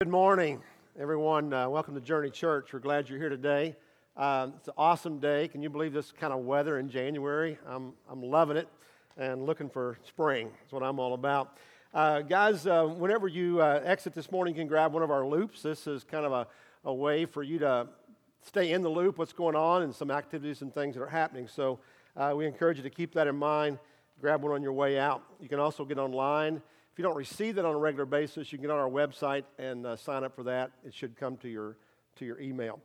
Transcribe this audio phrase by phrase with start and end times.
[0.00, 0.62] Good morning,
[0.96, 1.52] everyone.
[1.52, 2.72] Uh, welcome to Journey Church.
[2.72, 3.74] We're glad you're here today.
[4.16, 5.48] Uh, it's an awesome day.
[5.48, 7.58] Can you believe this kind of weather in January?
[7.66, 8.68] I'm, I'm loving it
[9.16, 10.50] and looking for spring.
[10.60, 11.58] That's what I'm all about.
[11.92, 15.26] Uh, guys, uh, whenever you uh, exit this morning, you can grab one of our
[15.26, 15.62] loops.
[15.62, 16.46] This is kind of a,
[16.84, 17.88] a way for you to
[18.42, 21.48] stay in the loop, what's going on, and some activities and things that are happening.
[21.48, 21.80] So
[22.16, 23.80] uh, we encourage you to keep that in mind.
[24.20, 25.24] Grab one on your way out.
[25.40, 26.62] You can also get online
[26.98, 29.44] if you don't receive that on a regular basis, you can get on our website
[29.56, 30.72] and uh, sign up for that.
[30.84, 31.76] It should come to your,
[32.16, 32.80] to your email.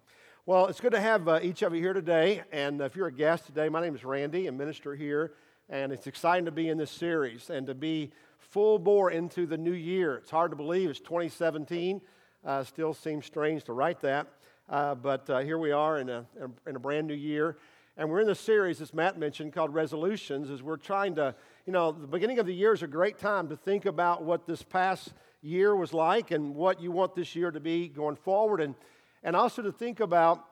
[0.46, 2.44] Well, it's good to have uh, each of you here today.
[2.52, 5.34] And if you're a guest today, my name is Randy, a minister here.
[5.68, 9.58] And it's exciting to be in this series and to be full bore into the
[9.58, 10.18] new year.
[10.18, 12.00] It's hard to believe it's 2017.
[12.46, 14.28] Uh, still seems strange to write that.
[14.70, 16.24] Uh, but uh, here we are in a,
[16.68, 17.58] in a brand new year.
[17.96, 21.72] And we're in the series, as Matt mentioned, called Resolutions, as we're trying to you
[21.72, 24.62] know, the beginning of the year is a great time to think about what this
[24.62, 28.76] past year was like and what you want this year to be going forward, and,
[29.24, 30.44] and also to think about.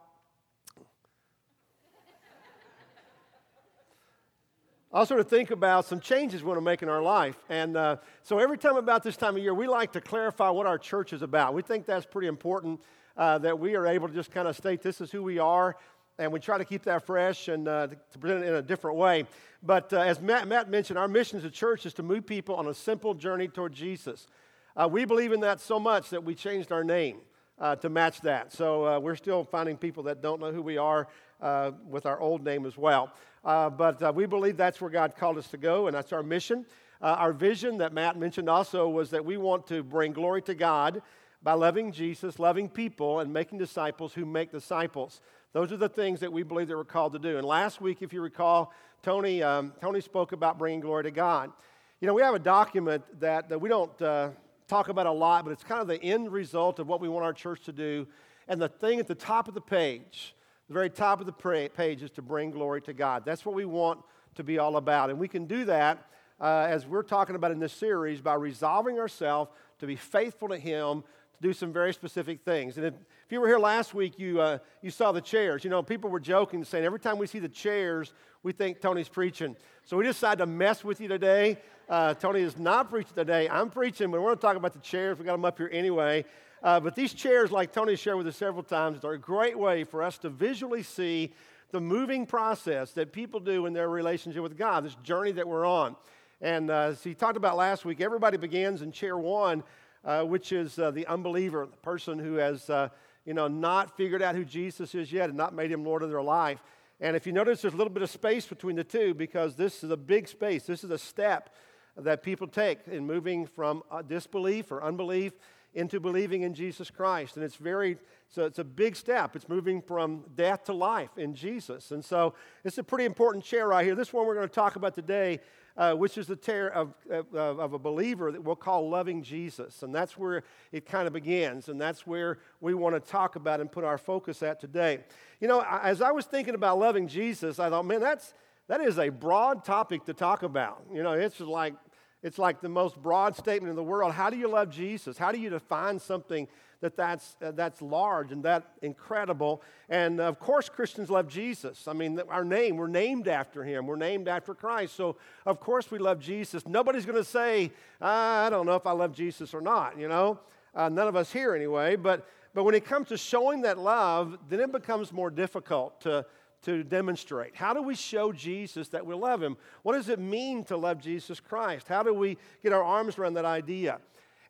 [4.94, 7.38] also to think about some changes we want to make in our life.
[7.50, 10.66] And uh, so every time about this time of year, we like to clarify what
[10.66, 11.54] our church is about.
[11.54, 12.82] We think that's pretty important
[13.18, 15.76] uh, that we are able to just kind of state this is who we are
[16.22, 18.96] and we try to keep that fresh and uh, to present it in a different
[18.98, 19.26] way.
[19.64, 22.56] But uh, as Matt, Matt, mentioned, our mission as a church is to move people
[22.56, 24.28] on a simple journey toward Jesus.
[24.76, 27.18] Uh, we believe in that so much that we changed our name
[27.60, 28.54] uh, to match that.
[28.54, 31.08] So uh, we're still finding people that don't know who we are
[31.42, 33.12] uh, with our old name as well.
[33.44, 36.68] but we believe that's where God called us to go, and that's our mission.
[37.02, 41.02] our vision that Matt mentioned also was that we want to bring glory to God
[41.44, 45.22] by loving Jesus, loving people, and making disciples who make disciples.
[45.54, 47.38] Those are the things that we believe that we're called to do.
[47.38, 51.52] And last week, if you recall, Tony, um, Tony spoke about bringing glory to God.
[52.00, 54.30] You know, we have a document that, that we don't uh,
[54.68, 57.26] talk about a lot, but it's kind of the end result of what we want
[57.26, 58.08] our church to do.
[58.48, 60.36] And the thing at the top of the page,
[60.68, 63.24] the very top of the page, is to bring glory to God.
[63.26, 64.00] That's what we want
[64.36, 65.10] to be all about.
[65.10, 66.08] And we can do that,
[66.40, 70.58] uh, as we're talking about in this series, by resolving ourselves to be faithful to
[70.58, 71.04] Him,
[71.42, 72.78] do some very specific things.
[72.78, 75.64] And if, if you were here last week, you, uh, you saw the chairs.
[75.64, 78.14] You know, people were joking, saying every time we see the chairs,
[78.44, 79.56] we think Tony's preaching.
[79.84, 81.58] So we decided to mess with you today.
[81.90, 83.50] Uh, Tony is not preaching today.
[83.50, 85.18] I'm preaching, but we're going to talk about the chairs.
[85.18, 86.26] We got them up here anyway.
[86.64, 89.84] Uh, but these chairs, like Tony shared with us several times, are a great way
[89.84, 91.34] for us to visually see
[91.72, 95.66] the moving process that people do in their relationship with God, this journey that we're
[95.66, 95.96] on.
[96.40, 99.64] And uh, as he talked about last week, everybody begins in chair one,
[100.04, 102.90] uh, which is uh, the unbeliever, the person who has uh,
[103.26, 106.10] you know, not figured out who Jesus is yet and not made him Lord of
[106.10, 106.64] their life.
[107.00, 109.84] And if you notice, there's a little bit of space between the two because this
[109.84, 110.64] is a big space.
[110.64, 111.56] This is a step
[111.98, 115.34] that people take in moving from uh, disbelief or unbelief
[115.74, 117.38] into believing in Jesus Christ.
[117.38, 117.98] And it's very,
[118.30, 119.36] so it's a big step.
[119.36, 121.92] It's moving from death to life in Jesus.
[121.92, 123.96] And so it's a pretty important chair right here.
[123.96, 125.40] This one we're going to talk about today
[125.78, 129.84] uh, which is the tear of, of, of, a believer that we'll call loving Jesus.
[129.84, 131.70] And that's where it kind of begins.
[131.70, 135.00] And that's where we want to talk about and put our focus at today.
[135.40, 138.34] You know, as I was thinking about loving Jesus, I thought, man, that's,
[138.68, 140.84] that is a broad topic to talk about.
[140.94, 141.76] You know, it's like,
[142.24, 144.14] it's like the most broad statement in the world.
[144.14, 145.18] How do you love Jesus?
[145.18, 146.48] How do you define something
[146.82, 149.62] that that's, uh, that's large and that incredible.
[149.90, 151.88] And of course, Christians love Jesus.
[151.88, 154.96] I mean, our name, we're named after him, we're named after Christ.
[154.96, 155.16] So,
[155.46, 156.68] of course, we love Jesus.
[156.68, 157.72] Nobody's going to say,
[158.02, 160.40] I don't know if I love Jesus or not, you know?
[160.74, 161.96] Uh, none of us here, anyway.
[161.96, 166.26] But, but when it comes to showing that love, then it becomes more difficult to,
[166.64, 167.56] to demonstrate.
[167.56, 169.58] How do we show Jesus that we love him?
[169.84, 171.88] What does it mean to love Jesus Christ?
[171.88, 174.00] How do we get our arms around that idea?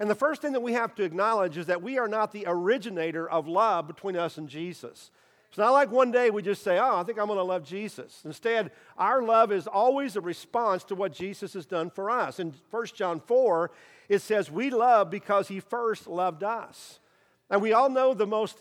[0.02, 2.46] And the first thing that we have to acknowledge is that we are not the
[2.48, 5.12] originator of love between us and Jesus.
[5.50, 7.64] It's not like one day we just say, Oh, I think I'm going to love
[7.64, 8.24] Jesus.
[8.26, 12.40] Instead, our love is always a response to what Jesus has done for us.
[12.40, 13.70] In 1 John 4,
[14.10, 17.00] it says, We love because he first loved us.
[17.52, 18.58] And we all know the most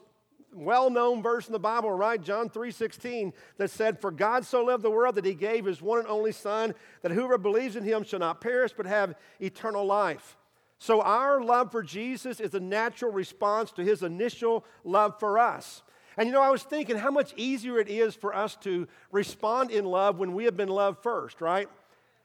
[0.53, 2.21] well-known verse in the Bible, right?
[2.21, 6.01] John 3:16 that said, "For God so loved the world that he gave his one
[6.01, 10.37] and only son that whoever believes in him shall not perish but have eternal life."
[10.83, 15.83] So, our love for Jesus is a natural response to his initial love for us.
[16.17, 19.71] And you know, I was thinking how much easier it is for us to respond
[19.71, 21.69] in love when we have been loved first, right?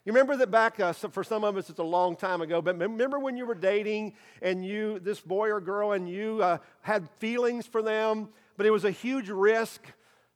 [0.06, 2.80] You remember that back, uh, for some of us, it's a long time ago, but
[2.80, 7.10] remember when you were dating and you, this boy or girl, and you uh, had
[7.20, 9.82] feelings for them, but it was a huge risk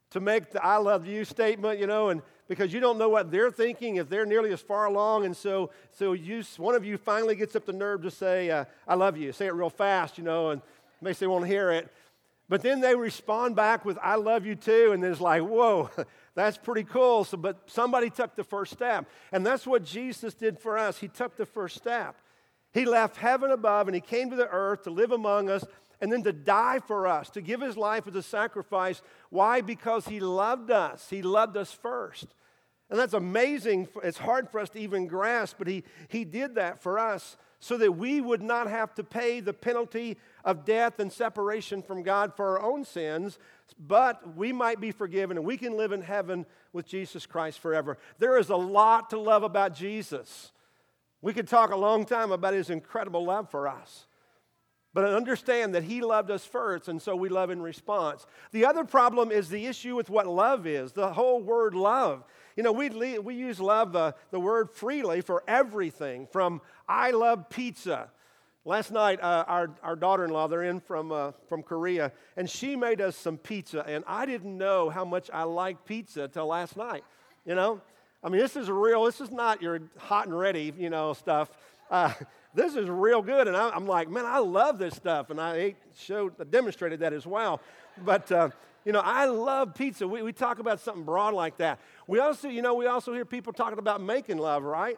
[0.09, 3.31] to make the I love you statement, you know, and because you don't know what
[3.31, 5.23] they're thinking if they're nearly as far along.
[5.23, 8.65] And so, so you, one of you finally gets up the nerve to say, uh,
[8.85, 9.31] I love you.
[9.31, 10.61] Say it real fast, you know, and,
[11.01, 11.89] Makes they won't hear it.
[12.47, 14.91] But then they respond back with, I love you too.
[14.91, 15.89] And it's like, whoa,
[16.35, 17.23] that's pretty cool.
[17.23, 19.05] So, but somebody took the first step.
[19.31, 20.97] And that's what Jesus did for us.
[20.97, 22.15] He took the first step.
[22.73, 25.63] He left heaven above and he came to the earth to live among us
[26.01, 29.01] and then to die for us, to give his life as a sacrifice.
[29.29, 29.61] Why?
[29.61, 31.07] Because he loved us.
[31.09, 32.27] He loved us first.
[32.89, 33.87] And that's amazing.
[34.03, 37.77] It's hard for us to even grasp, but he, he did that for us so
[37.77, 42.33] that we would not have to pay the penalty of death and separation from God
[42.35, 43.37] for our own sins,
[43.77, 47.97] but we might be forgiven and we can live in heaven with Jesus Christ forever.
[48.17, 50.51] There is a lot to love about Jesus.
[51.21, 54.05] We could talk a long time about his incredible love for us.
[54.93, 58.25] But understand that he loved us first, and so we love in response.
[58.51, 62.23] The other problem is the issue with what love is, the whole word love.
[62.55, 67.49] You know, we, we use love, uh, the word freely, for everything, from I love
[67.49, 68.09] pizza.
[68.65, 72.49] Last night, uh, our, our daughter in law, they're in from, uh, from Korea, and
[72.49, 76.47] she made us some pizza, and I didn't know how much I liked pizza till
[76.47, 77.03] last night.
[77.45, 77.81] You know?
[78.23, 81.49] I mean, this is real, this is not your hot and ready, you know, stuff.
[81.89, 82.13] Uh,
[82.53, 83.47] this is real good.
[83.47, 85.29] And I, am like, man, I love this stuff.
[85.29, 87.61] And I ate, showed, demonstrated that as well.
[88.03, 88.49] But, uh,
[88.89, 90.07] you know, I love pizza.
[90.07, 91.79] We, we talk about something broad like that.
[92.07, 94.97] We also, you know, we also hear people talking about making love, right?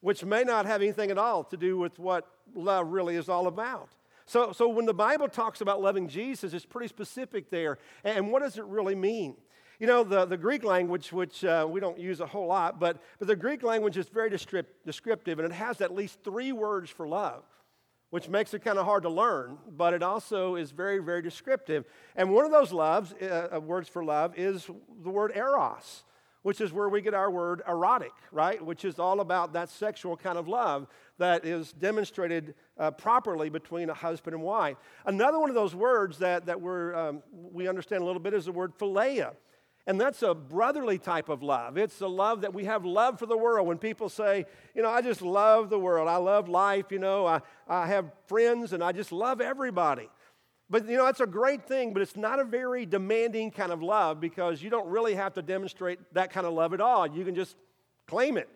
[0.00, 3.46] Which may not have anything at all to do with what love really is all
[3.46, 3.90] about.
[4.26, 7.78] So, so when the Bible talks about loving Jesus, it's pretty specific there.
[8.02, 9.36] And what does it really mean?
[9.78, 12.96] You know, the, the Greek language, which uh, we don't use a whole lot, but,
[13.20, 17.06] but the Greek language is very descriptive and it has at least three words for
[17.06, 17.44] love,
[18.10, 21.84] which makes it kind of hard to learn, but it also is very, very descriptive.
[22.16, 24.68] And one of those loves, uh, words for love, is
[25.02, 26.02] the word eros,
[26.42, 28.64] which is where we get our word erotic, right?
[28.64, 33.90] Which is all about that sexual kind of love that is demonstrated uh, properly between
[33.90, 34.76] a husband and wife.
[35.06, 38.46] Another one of those words that, that we're, um, we understand a little bit is
[38.46, 39.34] the word philia.
[39.86, 41.78] And that's a brotherly type of love.
[41.78, 43.66] It's the love that we have love for the world.
[43.66, 44.44] When people say,
[44.74, 48.12] you know, I just love the world, I love life, you know, I, I have
[48.26, 50.08] friends and I just love everybody.
[50.68, 53.82] But, you know, that's a great thing, but it's not a very demanding kind of
[53.82, 57.08] love because you don't really have to demonstrate that kind of love at all.
[57.08, 57.56] You can just
[58.06, 58.48] claim it.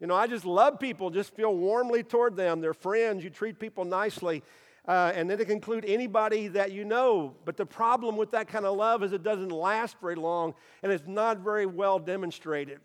[0.00, 2.60] You know, I just love people, just feel warmly toward them.
[2.60, 4.42] They're friends, you treat people nicely.
[4.88, 7.34] Uh, and then it can include anybody that you know.
[7.44, 10.90] But the problem with that kind of love is it doesn't last very long and
[10.90, 12.80] it's not very well demonstrated.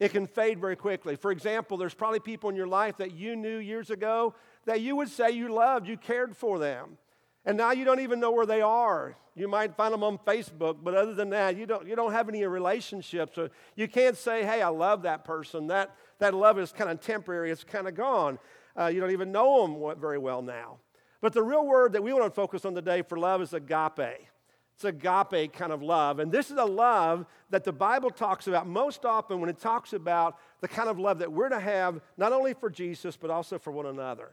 [0.00, 1.16] It can fade very quickly.
[1.16, 4.94] For example, there's probably people in your life that you knew years ago that you
[4.96, 6.98] would say you loved, you cared for them.
[7.44, 9.16] And now you don't even know where they are.
[9.34, 12.28] You might find them on Facebook, but other than that, you don't, you don't have
[12.28, 13.36] any relationships.
[13.36, 15.68] So you can't say, hey, I love that person.
[15.68, 18.38] That, that love is kind of temporary, it's kind of gone.
[18.78, 20.78] Uh, you don't even know them very well now.
[21.20, 24.28] But the real word that we want to focus on today for love is agape.
[24.74, 26.20] It's agape kind of love.
[26.20, 29.92] And this is a love that the Bible talks about most often when it talks
[29.92, 33.58] about the kind of love that we're to have, not only for Jesus, but also
[33.58, 34.30] for one another.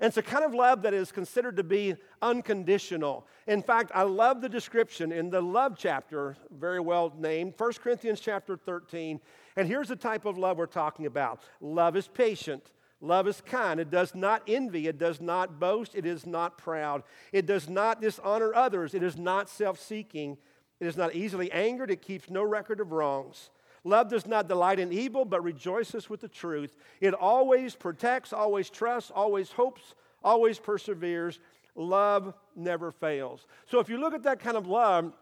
[0.00, 3.26] And it's a kind of love that is considered to be unconditional.
[3.46, 8.20] In fact, I love the description in the love chapter, very well named, 1 Corinthians
[8.20, 9.20] chapter 13.
[9.56, 12.70] And here's the type of love we're talking about love is patient.
[13.04, 13.78] Love is kind.
[13.78, 14.88] It does not envy.
[14.88, 15.94] It does not boast.
[15.94, 17.02] It is not proud.
[17.32, 18.94] It does not dishonor others.
[18.94, 20.38] It is not self seeking.
[20.80, 21.90] It is not easily angered.
[21.90, 23.50] It keeps no record of wrongs.
[23.84, 26.74] Love does not delight in evil, but rejoices with the truth.
[27.02, 31.38] It always protects, always trusts, always hopes, always perseveres.
[31.74, 33.46] Love never fails.
[33.66, 35.12] So if you look at that kind of love,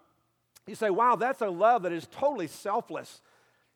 [0.69, 3.21] you say, wow, that's a love that is totally selfless.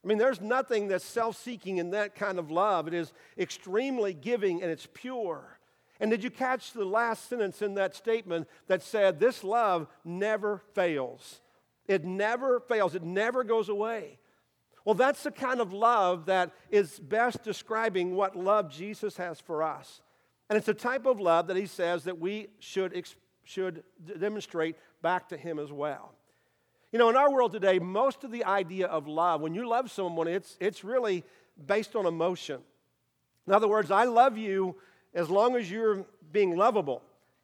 [0.06, 2.86] I mean, there's nothing that's self seeking in that kind of love.
[2.86, 5.58] It is extremely giving and it's pure.
[5.98, 10.62] And did you catch the last sentence in that statement that said, This love never
[10.74, 11.40] fails?
[11.88, 14.20] It never fails, it never goes away.
[14.84, 19.64] Well, that's the kind of love that is best describing what love Jesus has for
[19.64, 20.02] us.
[20.48, 23.08] And it's a type of love that he says that we should,
[23.42, 23.82] should
[24.20, 26.15] demonstrate back to him as well.
[26.96, 29.90] You know, in our world today, most of the idea of love, when you love
[29.90, 31.24] someone, it's, it's really
[31.66, 32.62] based on emotion.
[33.46, 34.76] In other words, I love you
[35.12, 37.02] as long as you're being lovable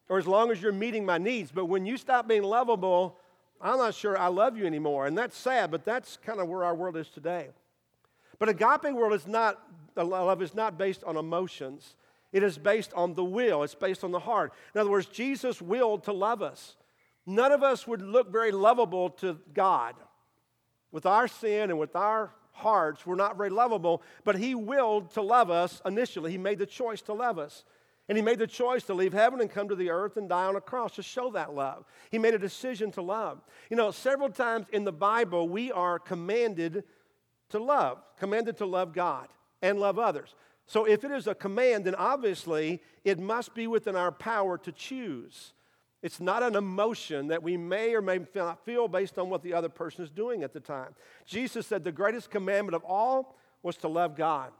[0.08, 1.52] or as long as you're meeting my needs.
[1.52, 3.18] But when you stop being lovable,
[3.60, 5.06] I'm not sure I love you anymore.
[5.06, 7.48] And that's sad, but that's kind of where our world is today.
[8.38, 9.60] But agape world is not,
[9.94, 11.94] love is not based on emotions.
[12.32, 13.64] It is based on the will.
[13.64, 14.54] It's based on the heart.
[14.74, 16.76] In other words, Jesus willed to love us.
[17.26, 19.94] None of us would look very lovable to God.
[20.90, 25.22] With our sin and with our hearts, we're not very lovable, but He willed to
[25.22, 26.30] love us initially.
[26.30, 27.64] He made the choice to love us.
[28.08, 30.44] And he made the choice to leave heaven and come to the earth and die
[30.44, 31.84] on a cross to show that love.
[32.10, 33.40] He made a decision to love.
[33.70, 36.84] You know, several times in the Bible, we are commanded
[37.50, 39.28] to love, commanded to love God
[39.62, 40.34] and love others.
[40.66, 44.72] So if it is a command, then obviously it must be within our power to
[44.72, 45.52] choose.
[46.02, 49.54] It's not an emotion that we may or may not feel based on what the
[49.54, 50.94] other person is doing at the time.
[51.24, 54.50] Jesus said the greatest commandment of all was to love God.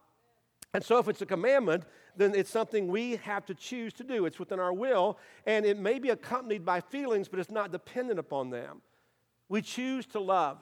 [0.74, 1.84] And so, if it's a commandment,
[2.16, 4.24] then it's something we have to choose to do.
[4.24, 8.18] It's within our will, and it may be accompanied by feelings, but it's not dependent
[8.18, 8.80] upon them.
[9.48, 10.58] We choose to love.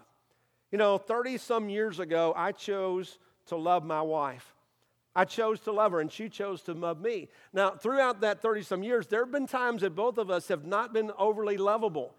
[0.72, 4.54] You know, 30 some years ago, I chose to love my wife.
[5.20, 7.28] I chose to love her, and she chose to love me.
[7.52, 10.64] Now, throughout that 30 some years, there have been times that both of us have
[10.64, 12.14] not been overly lovable.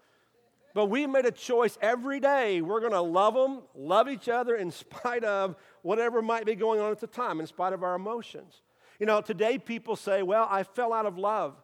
[0.72, 2.60] But we made a choice every day.
[2.60, 6.78] We're going to love them, love each other in spite of whatever might be going
[6.78, 8.62] on at the time, in spite of our emotions.
[9.00, 11.56] You know, today people say, well, I fell out of love,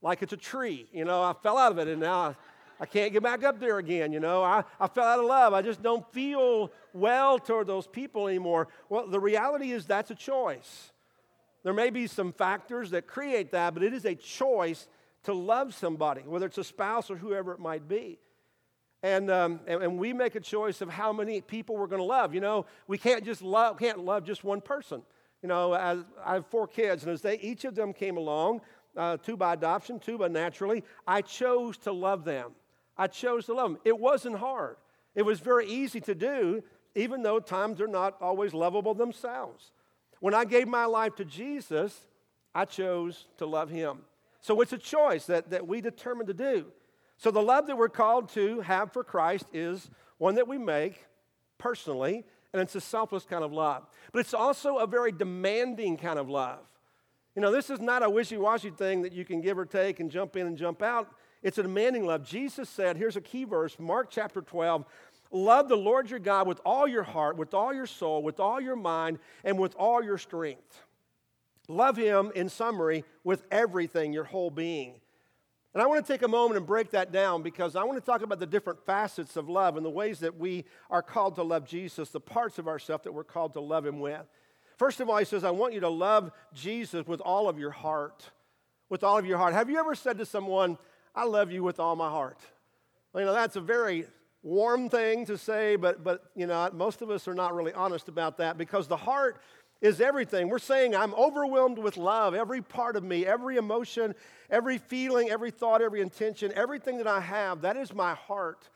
[0.00, 0.88] like it's a tree.
[0.90, 2.36] You know, I fell out of it and now I,
[2.80, 4.12] I can't get back up there again.
[4.12, 5.52] You know, I, I fell out of love.
[5.52, 8.68] I just don't feel well toward those people anymore.
[8.88, 10.92] Well, the reality is that's a choice.
[11.64, 14.86] There may be some factors that create that, but it is a choice
[15.24, 18.18] to love somebody, whether it's a spouse or whoever it might be.
[19.02, 22.06] And, um, and, and, we make a choice of how many people we're going to
[22.06, 22.34] love.
[22.34, 25.02] You know, we can't just love, can't love just one person.
[25.40, 28.60] You know, as, I have four kids, and as they, each of them came along,
[28.96, 32.52] uh, two by adoption, two by naturally, I chose to love them.
[32.98, 33.80] I chose to love them.
[33.84, 34.76] It wasn't hard.
[35.14, 36.62] It was very easy to do,
[36.94, 39.72] even though times are not always lovable themselves.
[40.20, 42.06] When I gave my life to Jesus,
[42.54, 44.00] I chose to love him.
[44.40, 46.66] So it's a choice that, that we determine to do.
[47.16, 51.04] So the love that we're called to have for Christ is one that we make
[51.58, 53.84] personally, and it's a selfless kind of love.
[54.12, 56.60] But it's also a very demanding kind of love.
[57.34, 60.00] You know, this is not a wishy washy thing that you can give or take
[60.00, 61.08] and jump in and jump out.
[61.42, 62.24] It's a demanding love.
[62.24, 64.84] Jesus said, here's a key verse, Mark chapter 12
[65.30, 68.60] Love the Lord your God with all your heart, with all your soul, with all
[68.60, 70.82] your mind, and with all your strength.
[71.68, 74.94] Love him, in summary, with everything, your whole being.
[75.74, 78.04] And I want to take a moment and break that down because I want to
[78.04, 81.42] talk about the different facets of love and the ways that we are called to
[81.42, 84.22] love Jesus, the parts of ourselves that we're called to love Him with.
[84.78, 87.70] First of all, He says, I want you to love Jesus with all of your
[87.70, 88.30] heart.
[88.88, 89.52] With all of your heart.
[89.52, 90.78] Have you ever said to someone,
[91.18, 92.38] I love you with all my heart?
[93.12, 94.06] You know, that's a very
[94.44, 98.06] warm thing to say, but, but you know, most of us are not really honest
[98.06, 99.40] about that because the heart
[99.80, 100.48] is everything.
[100.48, 102.34] We're saying, I'm overwhelmed with love.
[102.34, 104.14] Every part of me, every emotion,
[104.48, 108.68] every feeling, every thought, every intention, everything that I have, that is my heart.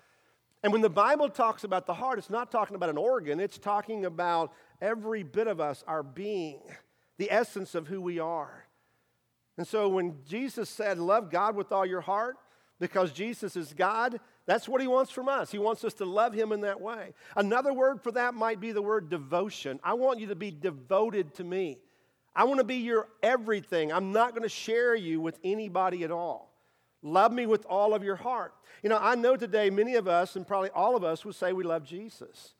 [0.64, 3.56] And when the Bible talks about the heart, it's not talking about an organ, it's
[3.56, 6.60] talking about every bit of us, our being,
[7.18, 8.64] the essence of who we are.
[9.62, 12.36] And so when Jesus said, Love God with all your heart,
[12.80, 15.52] because Jesus is God, that's what he wants from us.
[15.52, 17.14] He wants us to love him in that way.
[17.36, 19.78] Another word for that might be the word devotion.
[19.84, 21.78] I want you to be devoted to me.
[22.34, 23.92] I want to be your everything.
[23.92, 26.52] I'm not going to share you with anybody at all.
[27.00, 28.54] Love me with all of your heart.
[28.82, 31.52] You know, I know today many of us, and probably all of us, would say
[31.52, 32.56] we love Jesus.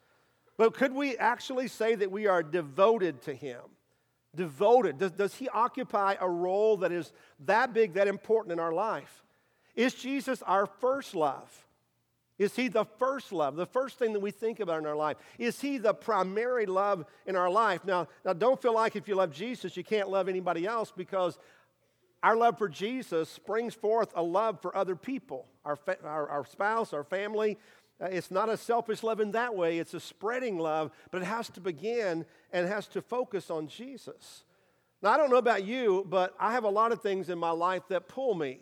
[0.56, 3.58] But could we actually say that we are devoted to him?
[4.34, 4.98] Devoted.
[4.98, 9.22] Does, does he occupy a role that is that big, that important in our life?
[9.74, 11.66] Is Jesus our first love?
[12.38, 15.16] Is he the first love, the first thing that we think about in our life?
[15.38, 17.84] Is he the primary love in our life?
[17.84, 21.38] Now, now don't feel like if you love Jesus, you can't love anybody else because
[22.22, 26.92] our love for Jesus springs forth a love for other people, our, our, our, spouse,
[26.92, 27.58] our family.
[28.02, 31.26] Uh, it's not a selfish love in that way, it's a spreading love, but it
[31.26, 34.44] has to begin and has to focus on Jesus.
[35.02, 37.50] Now, I don't know about you, but I have a lot of things in my
[37.50, 38.60] life that pull me.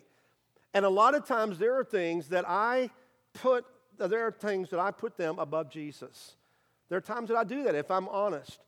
[0.73, 2.89] And a lot of times there are things that I
[3.33, 3.65] put,
[3.97, 6.35] there are things that I put them above Jesus.
[6.89, 8.59] There are times that I do that if I'm honest.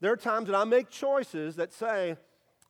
[0.00, 2.16] There are times that I make choices that say,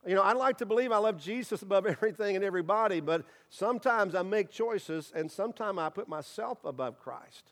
[0.05, 4.15] you know, I like to believe I love Jesus above everything and everybody, but sometimes
[4.15, 7.51] I make choices and sometimes I put myself above Christ.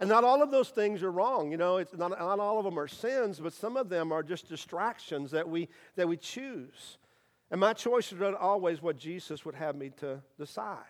[0.00, 1.50] And not all of those things are wrong.
[1.50, 4.22] You know, it's not, not all of them are sins, but some of them are
[4.22, 6.98] just distractions that we, that we choose.
[7.50, 10.84] And my choices are not always what Jesus would have me to decide.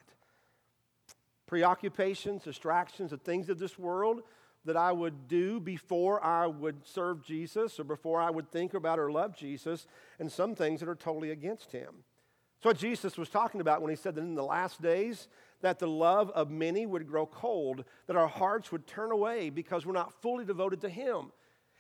[1.47, 4.23] Preoccupations, distractions, the things of this world
[4.69, 8.99] that I would do before I would serve Jesus or before I would think about
[8.99, 9.87] or love Jesus,
[10.19, 12.05] and some things that are totally against him.
[12.57, 15.29] That's what Jesus was talking about when he said that in the last days
[15.61, 19.85] that the love of many would grow cold, that our hearts would turn away because
[19.85, 21.33] we're not fully devoted to him.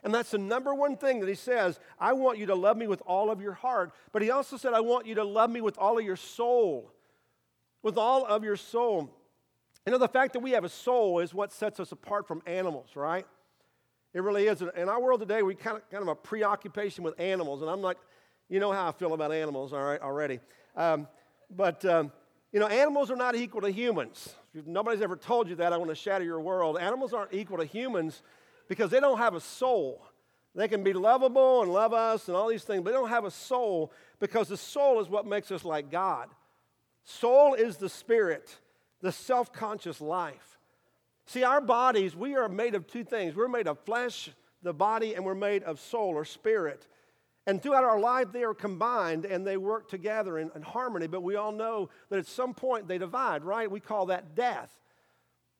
[0.02, 1.80] And that's the number one thing that he says.
[1.98, 3.92] I want you to love me with all of your heart.
[4.12, 6.92] But he also said, I want you to love me with all of your soul.
[7.82, 9.12] With all of your soul.
[9.88, 12.42] You know, the fact that we have a soul is what sets us apart from
[12.44, 13.24] animals, right?
[14.12, 14.60] It really is.
[14.60, 17.62] In our world today, we kind of, kind of a preoccupation with animals.
[17.62, 17.96] And I'm like,
[18.50, 20.40] you know how I feel about animals, all right, already.
[20.76, 21.08] Um,
[21.48, 22.12] but, um,
[22.52, 24.34] you know, animals are not equal to humans.
[24.52, 26.76] If nobody's ever told you that, I want to shatter your world.
[26.76, 28.22] Animals aren't equal to humans
[28.68, 30.04] because they don't have a soul.
[30.54, 33.24] They can be lovable and love us and all these things, but they don't have
[33.24, 33.90] a soul
[34.20, 36.28] because the soul is what makes us like God.
[37.04, 38.54] Soul is the spirit,
[39.00, 40.58] the self conscious life.
[41.26, 44.30] See, our bodies, we are made of two things we're made of flesh,
[44.62, 46.86] the body, and we're made of soul or spirit.
[47.46, 51.06] And throughout our life, they are combined and they work together in, in, harmony.
[51.06, 53.70] But we all know that at some point they divide, right?
[53.70, 54.70] We call that death.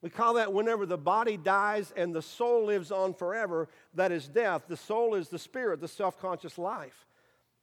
[0.02, 4.28] We call that whenever the body dies and the soul lives on forever, that is
[4.28, 4.64] death.
[4.68, 7.06] The soul is the spirit, the self conscious life.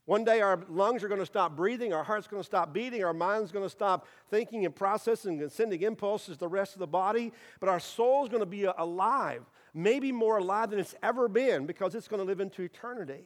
[0.06, 3.04] One day our lungs are going to stop breathing, our heart's going to stop beating,
[3.04, 6.80] our mind's going to stop thinking and processing and sending impulses to the rest of
[6.80, 9.44] the body, but our soul's going to be uh, alive,
[9.74, 13.24] maybe more alive than it's ever been because it's going to live into eternity.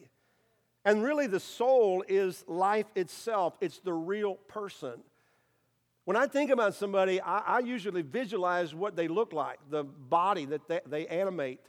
[0.86, 5.02] And really, the soul is life itself, it's the real person.
[6.06, 10.46] When I think about somebody, I, I, usually visualize what they look like, the body
[10.46, 11.60] that they, they animate.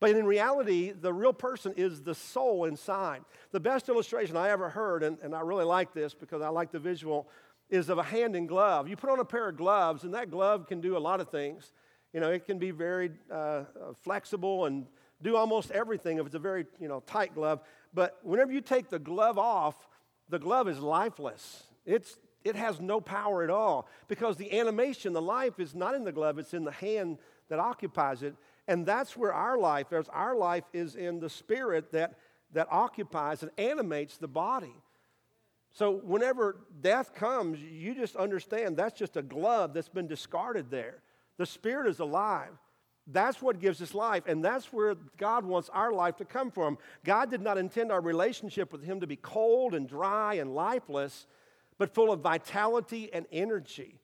[0.00, 3.22] But in reality, the real person is the soul inside.
[3.50, 6.70] The best illustration I ever heard, and, and I really like this because I like
[6.70, 7.28] the visual,
[7.68, 8.88] is of a hand in glove.
[8.88, 11.30] You put on a pair of gloves, and that glove can do a lot of
[11.30, 11.72] things.
[12.12, 13.64] You know, it can be very uh, uh
[14.02, 14.86] flexible and
[15.20, 17.60] do almost everything if it's a very you know tight glove.
[17.92, 19.74] But whenever you take the glove off,
[20.28, 21.64] the glove is lifeless.
[21.84, 26.04] It's it has no power at all because the animation, the life is not in
[26.04, 28.34] the glove, it's in the hand that occupies it.
[28.68, 30.08] And that's where our life is.
[30.10, 32.14] Our life is in the spirit that,
[32.52, 34.74] that occupies and animates the body.
[35.70, 41.02] So whenever death comes, you just understand that's just a glove that's been discarded there.
[41.38, 42.52] The spirit is alive.
[43.10, 46.76] That's what gives us life, and that's where God wants our life to come from.
[47.04, 51.26] God did not intend our relationship with Him to be cold and dry and lifeless
[51.78, 53.94] but full of vitality and energy.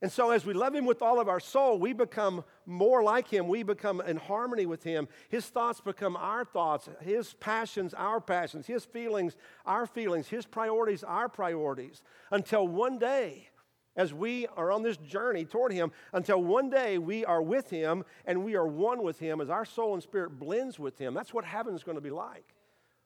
[0.00, 3.26] And so, as we love Him with all of our soul, we become more like
[3.28, 3.48] Him.
[3.48, 5.08] We become in harmony with Him.
[5.28, 9.34] His thoughts become our thoughts, His passions, our passions, His feelings,
[9.66, 12.02] our feelings, His priorities, our priorities.
[12.30, 13.48] Until one day,
[13.96, 18.04] as we are on this journey toward Him, until one day we are with Him
[18.24, 21.12] and we are one with Him as our soul and spirit blends with Him.
[21.12, 22.54] That's what heaven is going to be like.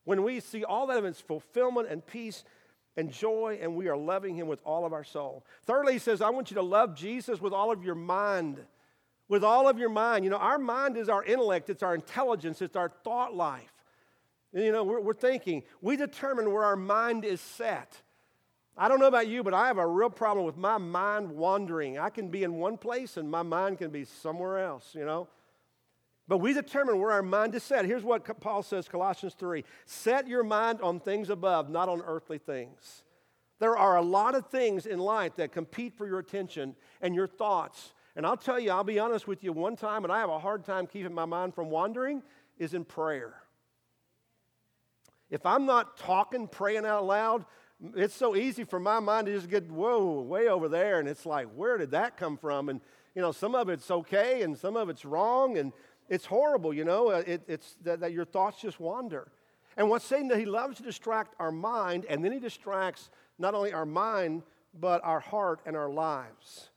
[0.04, 2.44] When we see all that of its fulfillment and peace
[2.96, 5.44] and joy, and we are loving Him with all of our soul.
[5.64, 8.60] Thirdly, He says, I want you to love Jesus with all of your mind.
[9.28, 10.24] With all of your mind.
[10.24, 13.72] You know, our mind is our intellect, it's our intelligence, it's our thought life.
[14.52, 18.02] You know, we're, we're thinking, we determine where our mind is set.
[18.76, 21.98] I don't know about you, but I have a real problem with my mind wandering.
[21.98, 25.28] I can be in one place and my mind can be somewhere else, you know.
[26.28, 27.84] But we determine where our mind is set.
[27.84, 32.38] Here's what Paul says, Colossians 3 Set your mind on things above, not on earthly
[32.38, 33.02] things.
[33.58, 37.28] There are a lot of things in life that compete for your attention and your
[37.28, 37.94] thoughts.
[38.16, 40.38] And I'll tell you, I'll be honest with you, one time, and I have a
[40.38, 42.22] hard time keeping my mind from wandering,
[42.58, 43.34] is in prayer.
[45.30, 47.46] If I'm not talking, praying out loud,
[47.96, 51.00] it's so easy for my mind to just get, whoa, way over there.
[51.00, 52.68] And it's like, where did that come from?
[52.68, 52.80] And,
[53.14, 55.56] you know, some of it's okay and some of it's wrong.
[55.56, 55.72] And
[56.12, 59.32] it's horrible, you know, uh, it, it's that, that your thoughts just wander.
[59.78, 63.54] And what's saying that he loves to distract our mind, and then he distracts not
[63.54, 64.42] only our mind,
[64.78, 66.68] but our heart and our lives.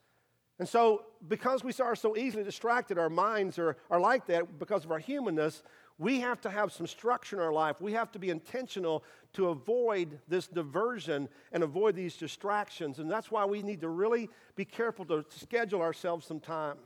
[0.58, 4.86] And so, because we are so easily distracted, our minds are, are like that because
[4.86, 5.62] of our humanness,
[5.98, 7.76] we have to have some structure in our life.
[7.78, 13.00] We have to be intentional to avoid this diversion and avoid these distractions.
[13.00, 16.78] And that's why we need to really be careful to schedule ourselves some time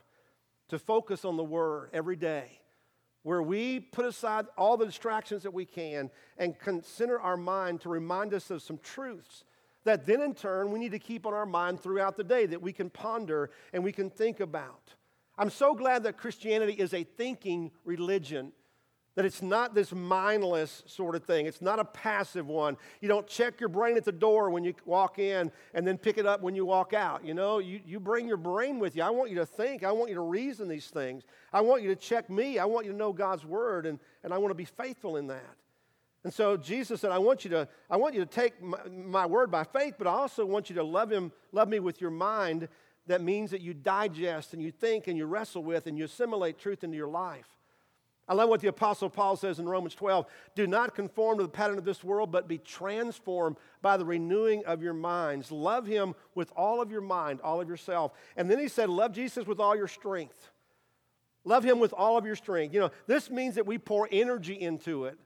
[0.71, 2.61] to focus on the Word every day,
[3.23, 7.89] where we put aside all the distractions that we can and consider our mind to
[7.89, 9.45] remind us of some truths
[9.85, 12.61] that then in turn we need to keep on our mind throughout the day that
[12.61, 14.95] we can ponder and we can think about.
[15.39, 18.53] I'm so glad that Christianity is a thinking religion
[19.21, 21.45] that it's not this mindless sort of thing.
[21.45, 22.79] It's not a passive one.
[23.03, 26.17] You don't check your brain at the door when you walk in and then pick
[26.17, 27.23] it up when you walk out.
[27.23, 29.03] You know, you, you bring your brain with you.
[29.03, 29.85] I want you to think.
[29.85, 31.25] I want you to reason these things.
[31.53, 32.59] I want you to check me.
[32.59, 35.27] I want you to know God's word, and, and I want to be faithful in
[35.27, 35.55] that.
[36.25, 39.27] And so Jesus said, I want you to, I want you to take my, my
[39.27, 42.11] word by faith, but I also want you to love him, love me with your
[42.11, 42.69] mind.
[43.07, 46.59] That means that you digest and you think and you wrestle with and you assimilate
[46.59, 47.60] truth into your life.
[48.31, 51.49] I love what the Apostle Paul says in Romans 12 do not conform to the
[51.49, 55.51] pattern of this world, but be transformed by the renewing of your minds.
[55.51, 58.13] Love him with all of your mind, all of yourself.
[58.37, 60.53] And then he said, Love Jesus with all your strength.
[61.43, 62.73] Love him with all of your strength.
[62.73, 65.19] You know, this means that we pour energy into it.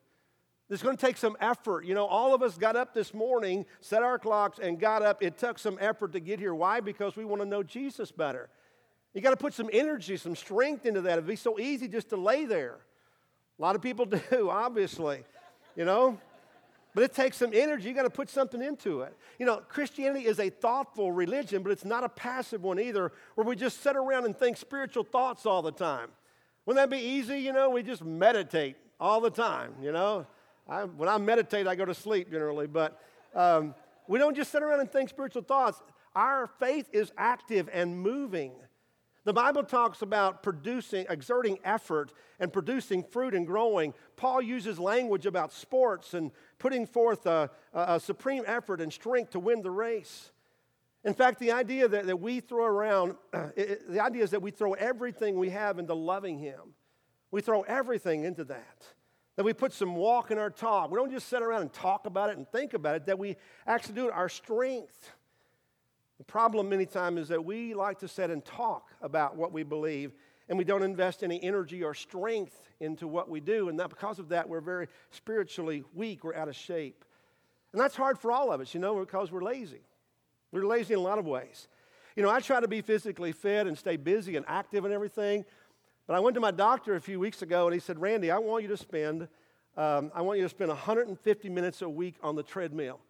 [0.71, 1.85] It's going to take some effort.
[1.85, 5.23] You know, all of us got up this morning, set our clocks, and got up.
[5.23, 6.55] It took some effort to get here.
[6.55, 6.81] Why?
[6.81, 8.49] Because we want to know Jesus better.
[9.13, 11.13] You got to put some energy, some strength into that.
[11.13, 12.79] It'd be so easy just to lay there.
[13.59, 15.25] A lot of people do, obviously,
[15.77, 16.19] you know.
[16.95, 17.89] But it takes some energy.
[17.89, 19.17] You got to put something into it.
[19.41, 23.45] You know, Christianity is a thoughtful religion, but it's not a passive one either, where
[23.45, 26.11] we just sit around and think spiritual thoughts all the time.
[26.67, 27.41] Wouldn't that be easy?
[27.41, 30.27] You know, we just meditate all the time, you know.
[30.69, 33.01] I, when I meditate, I go to sleep generally, but
[33.35, 33.75] um,
[34.07, 35.83] we don't just sit around and think spiritual thoughts.
[36.15, 38.53] Our faith is active and moving.
[39.25, 43.95] The Bible talks about producing, exerting effort and producing fruit and growing.
[44.17, 49.41] Paul uses language about sports and putting forth a, a, supreme effort and strength to
[49.41, 50.31] win the race.
[51.05, 53.17] In fact, the idea that, that we throw around,
[53.57, 56.75] it, the idea is that we throw everything we have into loving Him.
[57.31, 58.85] We throw everything into that.
[59.37, 60.91] That we put some walk in our talk.
[60.91, 63.37] We don't just sit around and talk about it and think about it, that we
[63.67, 65.13] actually do it our strength.
[66.19, 69.63] The problem many times is that we like to sit and talk about what we
[69.63, 70.13] believe,
[70.49, 73.69] and we don't invest any energy or strength into what we do.
[73.69, 77.05] And that because of that, we're very spiritually weak, we're out of shape.
[77.73, 79.81] And that's hard for all of us, you know, because we're lazy.
[80.53, 81.67] We're lazy in a lot of ways.
[82.15, 85.45] You know, I try to be physically fit and stay busy and active and everything.
[86.07, 88.39] But I went to my doctor a few weeks ago and he said, Randy, I
[88.39, 89.27] want you to spend,
[89.77, 93.01] um, I want you to spend 150 minutes a week on the treadmill.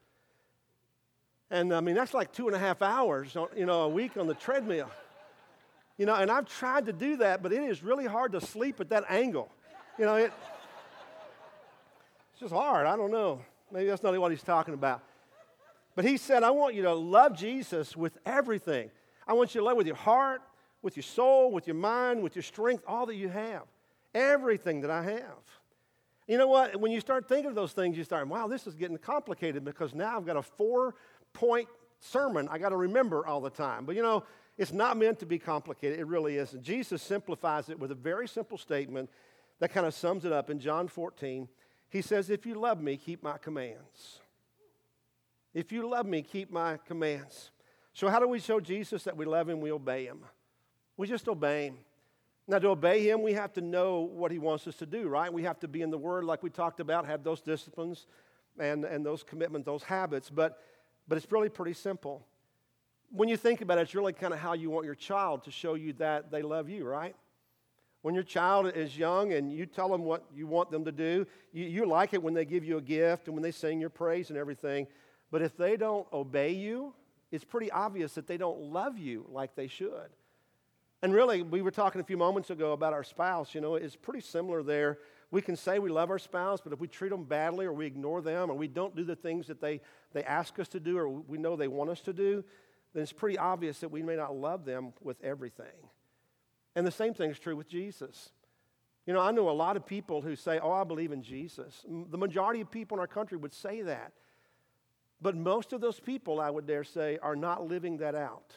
[1.54, 4.16] And I mean, that's like two and a half hours, uh, you know, a week
[4.16, 4.90] on the treadmill.
[5.96, 8.80] You know, and I've tried to do that, but it is really hard to sleep
[8.80, 9.48] at that angle.
[9.96, 10.32] You know, it,
[12.32, 12.88] it's just hard.
[12.88, 13.40] I don't know.
[13.70, 15.00] Maybe that's not what he's talking about.
[15.94, 18.90] But he said, I want you to love Jesus with everything.
[19.24, 20.42] I want you to love with your heart,
[20.82, 23.62] with your soul, with your mind, with your strength, all that you have.
[24.12, 25.44] Everything that I have.
[26.26, 26.80] You know what?
[26.80, 29.94] When you start thinking of those things, you start, wow, this is getting complicated because
[29.94, 30.94] now I've got a four
[31.34, 31.68] point
[32.00, 33.84] sermon I got to remember all the time.
[33.84, 34.24] But you know,
[34.56, 35.98] it's not meant to be complicated.
[35.98, 36.62] It really isn't.
[36.62, 39.10] Jesus simplifies it with a very simple statement
[39.60, 41.48] that kind of sums it up in John 14.
[41.90, 44.20] He says, If you love me, keep my commands.
[45.52, 47.50] If you love me, keep my commands.
[47.92, 49.60] So, how do we show Jesus that we love him?
[49.60, 50.20] We obey him.
[50.96, 51.78] We just obey him.
[52.46, 55.32] Now, to obey him, we have to know what he wants us to do, right?
[55.32, 58.06] We have to be in the word, like we talked about, have those disciplines
[58.58, 60.28] and, and those commitments, those habits.
[60.28, 60.60] But
[61.08, 62.26] but it's really pretty simple.
[63.10, 65.50] When you think about it, it's really kind of how you want your child to
[65.50, 67.14] show you that they love you, right?
[68.02, 71.26] When your child is young and you tell them what you want them to do,
[71.52, 73.90] you, you like it when they give you a gift and when they sing your
[73.90, 74.86] praise and everything.
[75.30, 76.92] But if they don't obey you,
[77.30, 80.10] it's pretty obvious that they don't love you like they should.
[81.02, 83.54] And really, we were talking a few moments ago about our spouse.
[83.54, 84.98] You know, it's pretty similar there
[85.34, 87.86] we can say we love our spouse, but if we treat them badly or we
[87.86, 89.80] ignore them or we don't do the things that they,
[90.12, 92.44] they ask us to do or we know they want us to do,
[92.92, 95.88] then it's pretty obvious that we may not love them with everything.
[96.76, 98.30] And the same thing is true with Jesus.
[99.06, 101.84] You know, I know a lot of people who say, Oh, I believe in Jesus.
[101.88, 104.12] The majority of people in our country would say that.
[105.20, 108.54] But most of those people, I would dare say, are not living that out.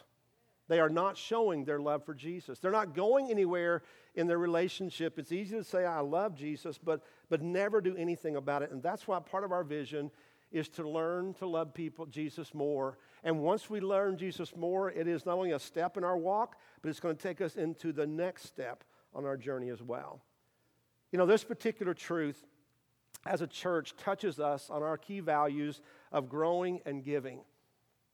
[0.67, 2.59] They are not showing their love for Jesus.
[2.59, 3.83] They're not going anywhere
[4.15, 5.17] in their relationship.
[5.17, 8.71] It's easy to say, I love Jesus, but, but never do anything about it.
[8.71, 10.11] And that's why part of our vision
[10.51, 12.97] is to learn to love people, Jesus more.
[13.23, 16.57] And once we learn Jesus more, it is not only a step in our walk,
[16.81, 20.21] but it's going to take us into the next step on our journey as well.
[21.11, 22.45] You know, this particular truth
[23.25, 27.41] as a church touches us on our key values of growing and giving.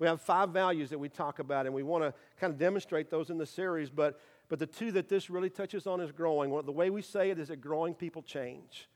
[0.04, 3.10] We have five values that we talk about, and we want to kind of demonstrate
[3.10, 3.90] those in the series.
[3.90, 6.50] But, but the two that this really touches on is growing.
[6.50, 8.90] Well, the way we say it is that growing people change.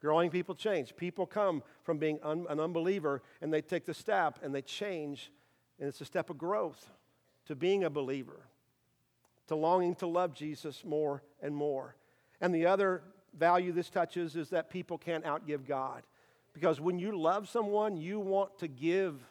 [0.00, 0.94] Growing people change.
[0.94, 5.32] People come from being un, an unbeliever and they take the step and they change,
[5.80, 6.90] and it's a step of growth
[7.46, 8.46] to being a believer,
[9.48, 11.96] to longing to love Jesus more and more.
[12.40, 13.02] And the other
[13.36, 16.04] value this touches is that people can't outgive God.
[16.52, 19.26] Because when you love someone, you want to give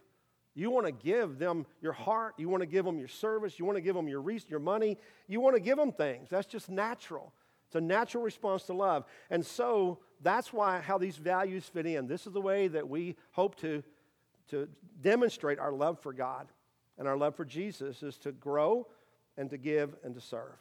[0.55, 2.35] you want to give them your heart.
[2.37, 3.59] You want to give them your service.
[3.59, 4.97] You want to give them your, your money.
[5.27, 6.29] You want to give them things.
[6.29, 7.33] That's just natural.
[7.67, 9.03] It's a natural response to love.
[9.29, 12.07] And so that's why how these values fit in.
[12.07, 13.83] This is the way that we hope to,
[14.49, 14.69] to
[15.01, 16.47] demonstrate our love for God
[16.97, 18.87] and our love for Jesus is to grow
[19.37, 20.55] and to give and to serve.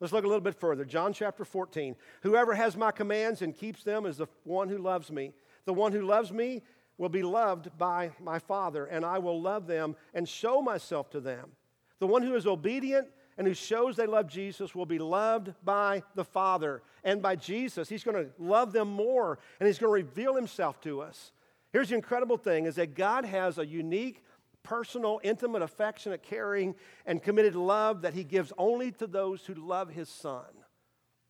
[0.00, 0.84] Let's look a little bit further.
[0.84, 1.96] John chapter 14.
[2.22, 5.32] Whoever has my commands and keeps them is the one who loves me.
[5.64, 6.62] The one who loves me
[6.98, 11.20] will be loved by my Father, and I will love them and show myself to
[11.20, 11.52] them.
[12.00, 13.08] The one who is obedient
[13.38, 17.88] and who shows they love Jesus will be loved by the Father and by Jesus.
[17.88, 21.32] He's going to love them more and he's going to reveal himself to us.
[21.72, 24.22] Here's the incredible thing is that God has a unique
[24.62, 26.74] personal, intimate, affectionate, caring,
[27.06, 30.44] and committed love that He gives only to those who love His Son.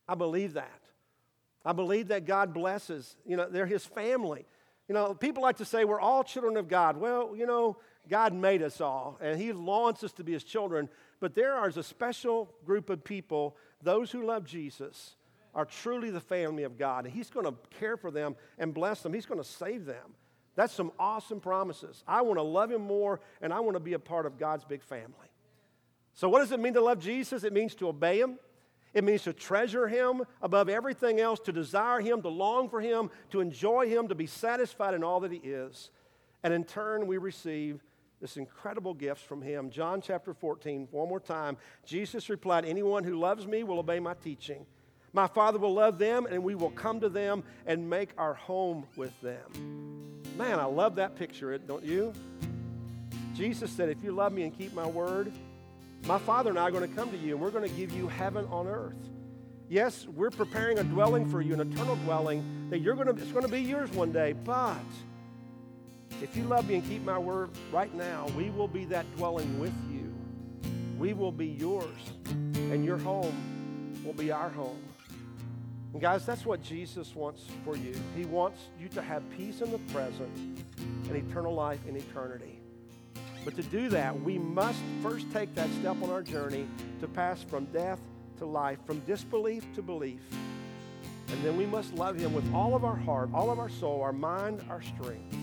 [0.08, 0.80] I believe that.
[1.64, 4.46] I believe that God blesses, you know, they're His family.
[4.88, 6.96] You know, people like to say we're all children of God.
[6.96, 7.76] Well, you know,
[8.08, 10.88] God made us all, and He wants us to be His children.
[11.20, 15.14] But there is a special group of people, those who love Jesus,
[15.54, 17.04] are truly the family of God.
[17.04, 20.14] And He's going to care for them and bless them, He's going to save them.
[20.58, 22.02] That's some awesome promises.
[22.04, 24.64] I want to love him more, and I want to be a part of God's
[24.64, 25.28] big family.
[26.14, 27.44] So, what does it mean to love Jesus?
[27.44, 28.40] It means to obey him.
[28.94, 33.10] It means to treasure him above everything else, to desire him, to long for him,
[33.30, 35.90] to enjoy him, to be satisfied in all that he is.
[36.42, 37.80] And in turn, we receive
[38.20, 39.70] this incredible gifts from him.
[39.70, 41.56] John chapter 14, one more time.
[41.84, 44.66] Jesus replied, Anyone who loves me will obey my teaching.
[45.12, 48.86] My Father will love them, and we will come to them and make our home
[48.96, 50.22] with them.
[50.36, 52.12] Man, I love that picture, don't you?
[53.34, 55.32] Jesus said, If you love me and keep my word,
[56.06, 57.92] my Father and I are going to come to you, and we're going to give
[57.92, 58.96] you heaven on earth.
[59.68, 63.32] Yes, we're preparing a dwelling for you, an eternal dwelling that you're going to, it's
[63.32, 64.32] going to be yours one day.
[64.32, 64.76] But
[66.22, 69.58] if you love me and keep my word right now, we will be that dwelling
[69.58, 70.14] with you.
[70.98, 71.96] We will be yours,
[72.54, 74.82] and your home will be our home.
[75.92, 77.94] And guys, that's what Jesus wants for you.
[78.16, 80.30] He wants you to have peace in the present
[81.08, 82.57] and eternal life in eternity.
[83.48, 86.66] But to do that, we must first take that step on our journey
[87.00, 87.98] to pass from death
[88.36, 90.20] to life, from disbelief to belief.
[91.28, 94.02] And then we must love Him with all of our heart, all of our soul,
[94.02, 95.34] our mind, our strength.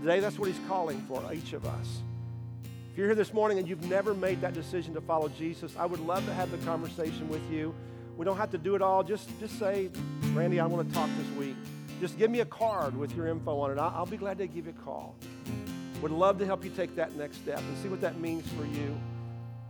[0.00, 2.00] today, that's what He's calling for each of us.
[2.90, 5.84] If you're here this morning and you've never made that decision to follow Jesus, I
[5.84, 7.74] would love to have the conversation with you.
[8.16, 9.04] We don't have to do it all.
[9.04, 9.90] Just, just say,
[10.32, 11.56] Randy, I want to talk this week.
[12.00, 13.78] Just give me a card with your info on it.
[13.78, 15.14] I'll, I'll be glad to give you a call.
[16.02, 18.64] Would love to help you take that next step and see what that means for
[18.64, 18.98] you.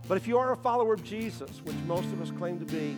[0.07, 2.95] But if you are a follower of Jesus, which most of us claim to be,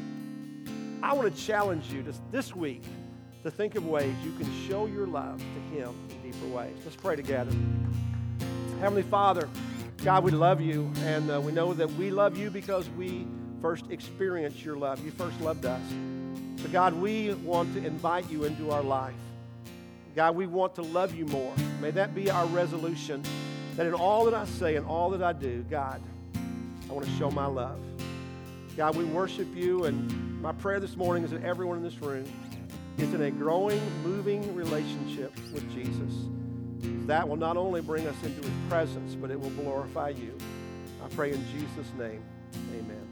[1.02, 2.84] I want to challenge you to, this week
[3.44, 6.76] to think of ways you can show your love to Him in deeper ways.
[6.84, 7.52] Let's pray together.
[8.80, 9.48] Heavenly Father,
[10.04, 13.28] God, we love you, and uh, we know that we love you because we
[13.62, 15.04] first experienced your love.
[15.04, 15.82] You first loved us.
[16.62, 19.14] So, God, we want to invite you into our life.
[20.20, 21.54] God, we want to love you more.
[21.80, 23.24] May that be our resolution
[23.78, 26.02] that in all that I say and all that I do, God,
[26.90, 27.80] I want to show my love.
[28.76, 32.26] God, we worship you, and my prayer this morning is that everyone in this room
[32.98, 36.14] is in a growing, moving relationship with Jesus.
[37.08, 40.38] That will not only bring us into his presence, but it will glorify you.
[41.02, 42.22] I pray in Jesus' name,
[42.78, 43.09] amen.